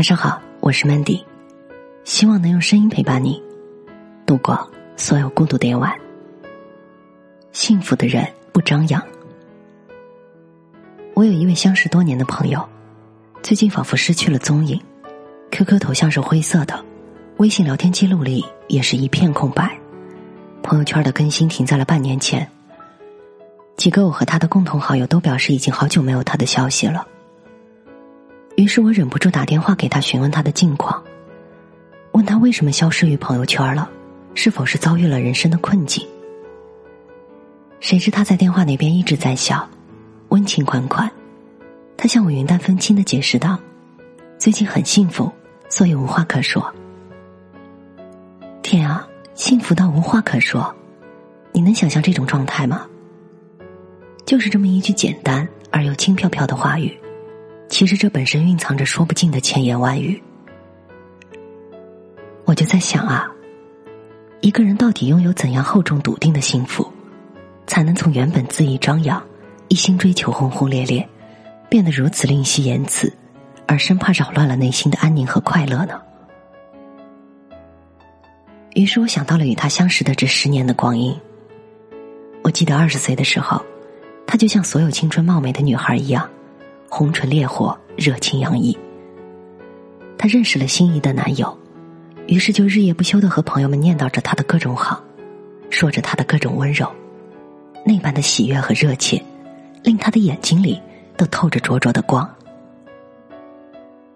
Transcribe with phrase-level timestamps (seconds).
[0.00, 1.22] 晚上好，我是 Mandy，
[2.04, 3.38] 希望能用声音陪伴你
[4.24, 5.94] 度过所有孤独的夜晚。
[7.52, 9.06] 幸福的人不张扬。
[11.12, 12.66] 我有一位相识多年的朋友，
[13.42, 14.80] 最近仿佛失去了踪影
[15.50, 16.82] ，QQ 头像是灰色的，
[17.36, 19.78] 微信聊天记录里也是一片空白，
[20.62, 22.48] 朋友圈的更新停在了半年前。
[23.76, 27.06] 几个我和他的共同好友都表示已经好久没有他的消息了。
[28.60, 31.02] 于是我忍不住打电话给他询问他的近况，
[32.12, 33.88] 问他为什么消失于朋友圈了，
[34.34, 36.06] 是否是遭遇了人生的困境？
[37.80, 39.66] 谁知他在电话那边一直在笑，
[40.28, 41.10] 温情款款。
[41.96, 43.58] 他向我云淡风轻的解释道
[44.36, 45.32] ：“最近很幸福，
[45.70, 46.70] 所以无话可说。”
[48.60, 50.70] 天啊，幸福到无话可说，
[51.52, 52.86] 你能想象这种状态吗？
[54.26, 56.94] 就是这么一句简单而又轻飘飘的话语。
[57.70, 60.20] 其实这本身蕴藏着说不尽的千言万语。
[62.44, 63.30] 我就在想啊，
[64.40, 66.86] 一个人到底拥有怎样厚重笃定的幸福，
[67.68, 69.22] 才能从原本恣意张扬、
[69.68, 71.08] 一心追求轰轰烈烈，
[71.70, 73.10] 变得如此吝惜言辞，
[73.66, 76.02] 而生怕扰乱了内心的安宁和快乐呢？
[78.74, 81.16] 于是我想到了与他相识的这十年的光阴。
[82.42, 83.64] 我记得二十岁的时候，
[84.26, 86.28] 她就像所有青春貌美的女孩一样。
[86.90, 88.76] 红唇烈火，热情洋溢。
[90.18, 91.56] 她认识了心仪的男友，
[92.26, 95.00] 于是就日夜不休的和朋友们念叨着他的各种好，
[95.70, 96.90] 说着他的各种温柔，
[97.86, 99.22] 那般的喜悦和热切，
[99.84, 100.78] 令他的眼睛里
[101.16, 102.28] 都透着灼灼的光。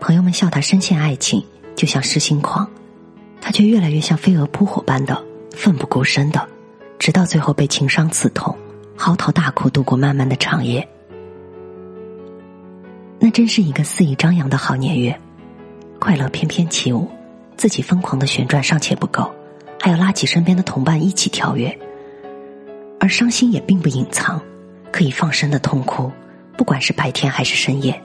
[0.00, 1.42] 朋友们笑他深陷爱情，
[1.76, 2.68] 就像失心狂，
[3.40, 6.46] 他却越来越像飞蛾扑火般的奋不顾身的，
[6.98, 8.54] 直到最后被情伤刺痛，
[8.96, 10.86] 嚎啕大哭度过漫漫的长夜。
[13.18, 15.18] 那真是一个肆意张扬的好年月，
[15.98, 17.10] 快乐翩翩起舞，
[17.56, 19.34] 自己疯狂的旋转尚且不够，
[19.80, 21.76] 还要拉起身边的同伴一起跳跃。
[23.00, 24.40] 而伤心也并不隐藏，
[24.92, 26.10] 可以放声的痛哭，
[26.56, 28.00] 不管是白天还是深夜，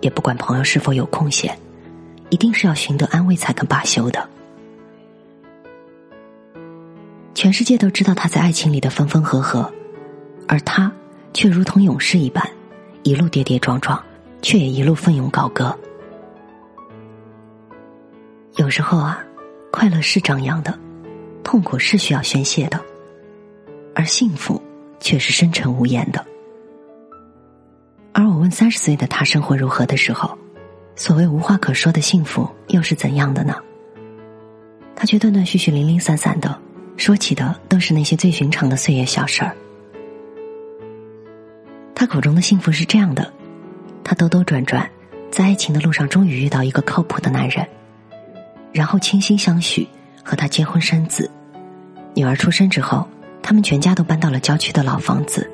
[0.00, 1.56] 也不管朋友是否有空闲，
[2.28, 4.28] 一定是要寻得安慰才肯罢休的。
[7.34, 9.72] 全世界都知道他在爱情里的分分合合，
[10.48, 10.90] 而他
[11.32, 12.44] 却如同勇士一般，
[13.04, 14.02] 一路跌跌撞撞。
[14.40, 15.76] 却也一路奋勇高歌。
[18.56, 19.24] 有时候啊，
[19.70, 20.76] 快乐是张扬的，
[21.44, 22.80] 痛苦是需要宣泄的，
[23.94, 24.60] 而幸福
[24.98, 26.24] 却是深沉无言的。
[28.12, 30.36] 而我问三十岁的他生活如何的时候，
[30.96, 33.54] 所谓无话可说的幸福又是怎样的呢？
[34.96, 36.60] 他却断断续续、零零散散的
[36.96, 39.56] 说起的都是那些最寻常的岁月小事儿。
[41.94, 43.32] 他口中的幸福是这样的。
[44.08, 44.90] 他兜兜转转，
[45.30, 47.68] 在爱情的路上，终于遇到一个靠谱的男人，
[48.72, 49.86] 然后倾心相许，
[50.24, 51.30] 和他结婚生子。
[52.14, 53.06] 女儿出生之后，
[53.42, 55.46] 他们全家都搬到了郊区的老房子，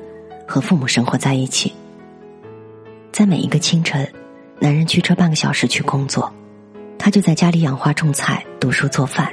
[0.47, 1.73] 和父母生活在一起。
[3.11, 4.09] 在每一个清晨，
[4.57, 6.33] 男人驱车半个小时去工作，
[6.97, 9.29] 他就在家里养花种菜、读书做饭，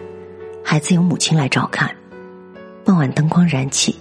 [0.64, 1.88] 孩子由母亲来照看。
[2.84, 3.94] 傍晚灯光燃起，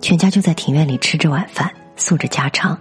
[0.00, 2.78] 全家就在庭院里吃着晚饭，诉着家常，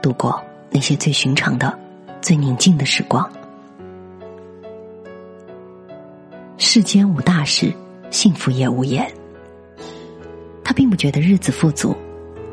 [0.00, 0.42] 度过。
[0.76, 1.78] 那些最寻常的、
[2.20, 3.30] 最宁静的时光。
[6.58, 7.72] 世间无大事，
[8.10, 9.08] 幸福也无言。
[10.64, 11.96] 他并不觉得日子富足，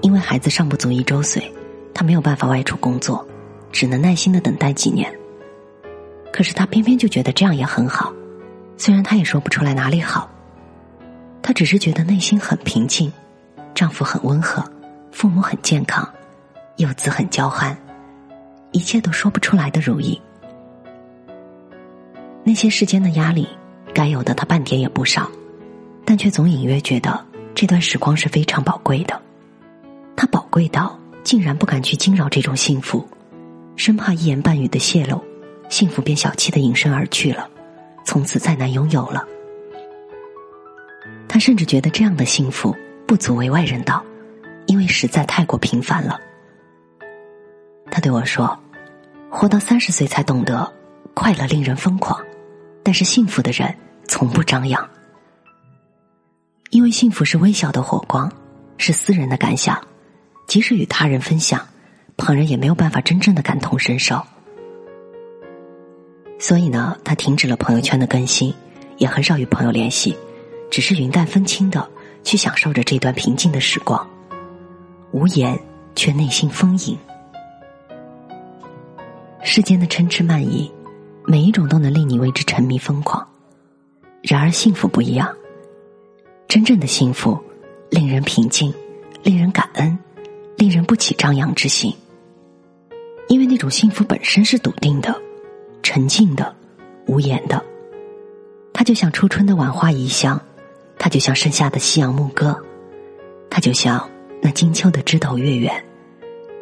[0.02, 1.52] 因为孩子尚不足一周岁，
[1.96, 3.28] 他没有办法外出工作，
[3.72, 5.12] 只能耐心的等待几年。
[6.31, 8.14] 可是他偏偏就觉得这样也很好，
[8.78, 10.30] 虽然他也说不出来哪里好，
[11.42, 13.12] 他只是觉得内心很平静，
[13.74, 14.64] 丈夫很温和，
[15.12, 16.08] 父母很健康，
[16.76, 17.76] 幼子很娇憨。
[18.72, 20.20] 一切都说不出来的如意，
[22.44, 23.48] 那些世间的压力，
[23.94, 25.30] 该有的他半点也不少，
[26.06, 27.24] 但却总隐约觉得
[27.54, 29.22] 这段时光是非常宝贵的。
[30.16, 33.06] 他宝贵到竟然不敢去惊扰这种幸福，
[33.76, 35.22] 生怕一言半语的泄露，
[35.68, 37.50] 幸福便小气的隐身而去了，
[38.06, 39.25] 从此再难拥有了。
[41.28, 42.75] 他甚至觉得这样的幸福
[43.06, 44.04] 不足为外人道，
[44.66, 46.19] 因为实在太过平凡了。
[47.90, 48.57] 他对我说
[49.31, 50.72] ：“活到三十岁才懂得，
[51.13, 52.22] 快乐令人疯狂，
[52.83, 53.74] 但是幸福的人
[54.06, 54.88] 从不张扬，
[56.69, 58.30] 因为幸福是微小的火光，
[58.78, 59.81] 是私人的感想，
[60.48, 61.66] 即使与他人分享，
[62.18, 64.22] 旁人也没有办法真正的感同身受。
[66.38, 68.54] 所以呢，他停止了朋友圈的更新，
[68.98, 70.16] 也很少与朋友联系，
[70.69, 71.89] 只是云淡风轻的
[72.24, 74.06] 去享受着这段平静的时光，
[75.12, 75.57] 无言
[75.95, 77.00] 却内心丰盈。”
[79.53, 80.71] 世间的嗔痴慢疑，
[81.25, 83.27] 每一种都能令你为之沉迷疯狂。
[84.21, 85.27] 然而幸福不一样，
[86.48, 87.38] 真正的幸福
[87.89, 88.74] 令人平静，
[89.24, 90.00] 令人感恩，
[90.56, 91.94] 令人不起张扬之心。
[93.27, 95.13] 因为那种幸福本身是笃定的、
[95.83, 96.56] 沉静的、
[97.07, 97.62] 无言的。
[98.71, 100.42] 它就像初春的晚花移香，
[100.97, 102.57] 它就像盛夏的夕阳牧歌，
[103.50, 104.09] 它就像
[104.42, 105.86] 那金秋的枝头月圆，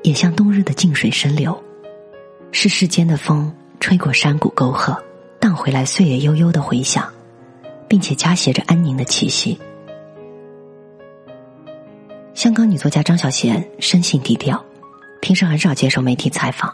[0.02, 1.56] 也像冬日的静水深流。
[2.52, 5.02] 是世间的风吹过山谷沟壑，
[5.40, 7.10] 荡回来岁月悠悠的回响。
[7.90, 9.60] 并且夹挟着安宁的气息。
[12.36, 14.64] 香港女作家张小娴生性低调，
[15.20, 16.72] 平时很少接受媒体采访，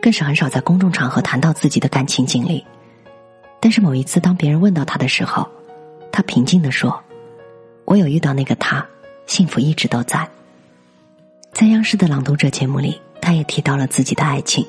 [0.00, 2.62] 更是很少在公众场合谈到自己的感情经历。
[3.58, 5.48] 但是某一次，当别人问到她的时候，
[6.12, 7.02] 她平静的说
[7.86, 8.86] ：“我有遇到那个他，
[9.24, 10.28] 幸福一直都在。”
[11.50, 14.64] 在央视的《朗读者》节目里，她也提到了自己的爱情。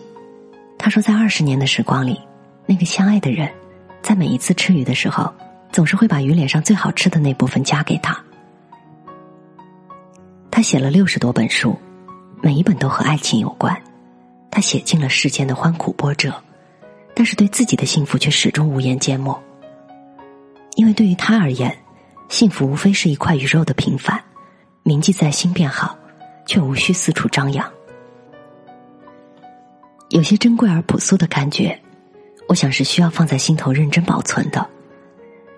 [0.88, 2.18] 他说，在二十年的时光里，
[2.66, 3.52] 那个相爱的人，
[4.02, 5.30] 在每一次吃鱼的时候。
[5.70, 8.18] 总是会把鱼脸上最好吃的那部分夹给他。
[10.50, 11.78] 他写了六十多本书，
[12.42, 13.78] 每一本都和爱情有关。
[14.50, 16.34] 他写尽了世间的欢苦波折，
[17.14, 19.38] 但是对自己的幸福却始终无言缄默。
[20.76, 21.78] 因为对于他而言，
[22.30, 24.18] 幸福无非是一块鱼肉的平凡，
[24.84, 25.98] 铭记在心便好，
[26.46, 27.70] 却无需四处张扬。
[30.10, 31.78] 有些珍贵而朴素的感觉，
[32.48, 34.66] 我想是需要放在心头认真保存的。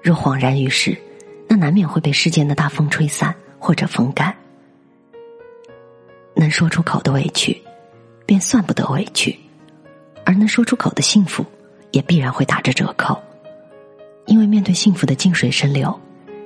[0.02, 0.98] 若恍然于世，
[1.48, 4.36] 那难免会被世间的大风吹散或者风干。
[6.36, 7.62] 能说出口的委屈，
[8.26, 9.32] 便算不得委屈；
[10.26, 11.46] 而能说出口的幸福，
[11.92, 13.16] 也必然会打着折扣。
[14.26, 15.98] 因为面对幸福的静水深流，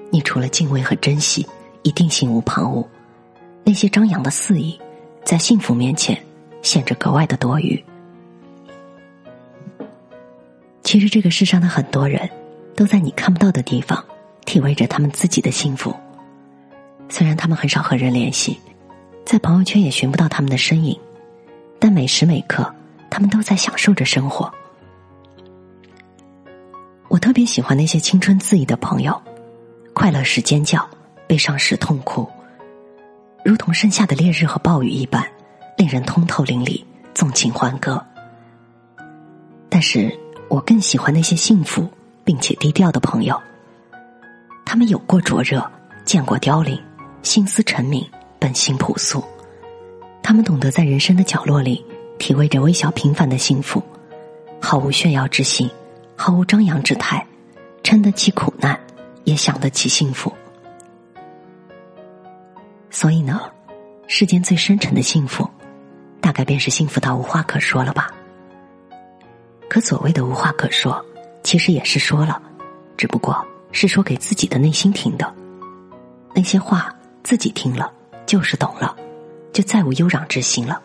[0.09, 1.47] 你除了敬畏和珍惜，
[1.83, 2.85] 一定心无旁骛。
[3.63, 4.77] 那些张扬的肆意，
[5.23, 6.21] 在幸福面前
[6.61, 7.81] 显着格外的多余。
[10.83, 12.29] 其实，这个世上的很多人。
[12.75, 14.03] 都在你看不到的地方，
[14.45, 15.95] 体味着他们自己的幸福。
[17.07, 18.59] 虽然他们很少和人联系，
[19.23, 20.99] 在朋友圈也寻不到他们的身影，
[21.77, 22.73] 但每时每刻，
[23.11, 24.51] 他们都在享受着生活。
[27.09, 29.21] 我特别喜欢那些青春恣意的朋友，
[29.93, 30.89] 快乐时尖叫，
[31.27, 32.27] 悲伤时痛哭，
[33.45, 35.23] 如同盛夏的烈日和暴雨一般，
[35.77, 36.83] 令人通透淋漓，
[37.13, 38.03] 纵情欢歌。
[39.69, 40.11] 但是
[40.53, 41.89] 我更喜欢那些幸福。
[42.25, 43.37] 并且低调的朋友，
[44.65, 45.61] 他们有过灼热，
[46.05, 46.81] 见过凋零，
[47.21, 48.09] 心思沉明，
[48.39, 49.21] 本性朴素。
[50.21, 51.85] 他们懂得在人生的角落里
[52.17, 53.83] 体味着微小平凡的幸福，
[54.61, 55.69] 毫无炫耀之心，
[56.15, 57.27] 毫无张扬之态，
[57.83, 58.79] 撑得起苦难，
[59.25, 60.31] 也享得起幸福。
[62.89, 63.41] 所以呢，
[64.07, 65.45] 世间最深沉的幸福，
[66.21, 68.09] 大概便是幸福到无话可说了吧。
[69.69, 71.03] 可所谓的无话可说。
[71.43, 72.41] 其实也是说了，
[72.95, 75.33] 只不过是说给自己的内心听的。
[76.33, 77.91] 那些话自己听了
[78.25, 78.95] 就是懂了，
[79.51, 80.81] 就再无悠攘之心了。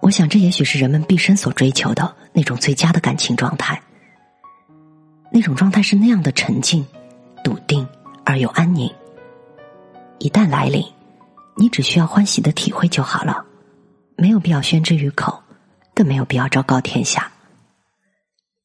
[0.00, 3.82] 我想，这也许是人们毕生所追求的那种最佳的感情状态。
[5.32, 6.86] 那种状态是那样的沉静、
[7.42, 7.86] 笃定
[8.24, 8.88] 而又安宁。
[10.18, 10.84] 一旦来临，
[11.56, 13.44] 你只需要欢喜的体会就好了，
[14.16, 15.42] 没有必要宣之于口，
[16.00, 17.30] 更没有必要昭告天下。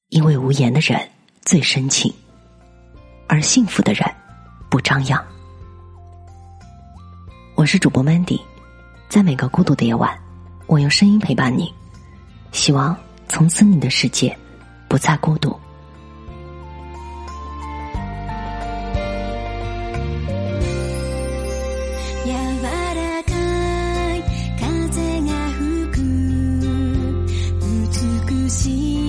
[0.08, 0.98] 因为无言的人
[1.42, 2.14] 最深情，
[3.28, 4.10] 而幸福的人
[4.70, 5.22] 不张扬。
[7.56, 8.40] 我是主播 Mandy，
[9.10, 10.18] 在每个孤独的夜晚，
[10.66, 11.74] 我用声音陪伴你，
[12.54, 12.96] 希望
[13.28, 14.34] 从此你的世界
[14.88, 15.60] 不再孤独。
[28.46, 29.05] 呼吸